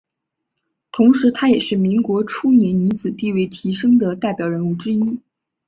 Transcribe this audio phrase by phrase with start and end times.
[0.91, 5.19] 同时她也是民国初年女子地位提升的代表人物之一。